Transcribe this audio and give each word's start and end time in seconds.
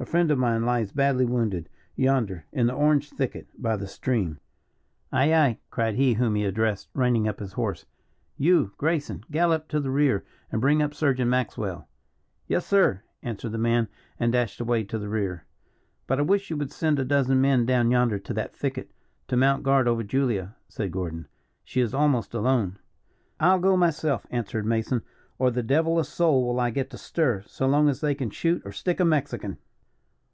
A 0.00 0.04
friend 0.04 0.32
of 0.32 0.38
mine 0.38 0.64
lies 0.64 0.90
badly 0.90 1.24
wounded, 1.24 1.68
yonder, 1.94 2.44
in 2.50 2.66
the 2.66 2.72
orange 2.72 3.10
thicket, 3.10 3.46
by 3.56 3.76
the 3.76 3.86
stream." 3.86 4.40
"Aye, 5.12 5.32
aye!" 5.32 5.58
cried 5.70 5.94
he 5.94 6.14
whom 6.14 6.34
he 6.34 6.44
addressed, 6.44 6.88
reining 6.92 7.28
up 7.28 7.38
his 7.38 7.52
horse. 7.52 7.86
"You, 8.36 8.72
Grayson, 8.78 9.22
gallop 9.30 9.68
to 9.68 9.78
the 9.78 9.92
rear, 9.92 10.24
and 10.50 10.60
bring 10.60 10.82
up 10.82 10.92
surgeon 10.92 11.28
Maxwell." 11.30 11.86
"Yes, 12.48 12.66
sir," 12.66 13.02
answered 13.22 13.52
the 13.52 13.58
man, 13.58 13.86
and 14.18 14.32
dashed 14.32 14.60
away 14.60 14.82
to 14.82 14.98
the 14.98 15.08
rear. 15.08 15.44
"But 16.08 16.18
I 16.18 16.22
wish 16.22 16.50
you 16.50 16.56
would 16.56 16.72
send 16.72 16.98
a 16.98 17.04
dozen 17.04 17.40
men 17.40 17.64
down 17.64 17.92
yonder 17.92 18.18
to 18.18 18.34
that 18.34 18.56
thicket, 18.56 18.90
to 19.28 19.36
mount 19.36 19.62
guard 19.62 19.86
over 19.86 20.02
Julia," 20.02 20.56
said 20.66 20.90
Gordon. 20.90 21.28
"She 21.62 21.80
is 21.80 21.94
almost 21.94 22.34
alone." 22.34 22.80
"I'll 23.38 23.60
go 23.60 23.76
myself," 23.76 24.26
answered 24.32 24.66
Mason, 24.66 25.02
"or 25.38 25.52
the 25.52 25.62
devil 25.62 26.00
a 26.00 26.04
soul 26.04 26.44
will 26.44 26.58
I 26.58 26.70
get 26.70 26.90
to 26.90 26.98
stir, 26.98 27.44
so 27.46 27.68
long 27.68 27.88
as 27.88 28.00
they 28.00 28.16
can 28.16 28.30
shoot 28.30 28.62
or 28.64 28.72
stick 28.72 28.98
a 28.98 29.04
Mexican. 29.04 29.58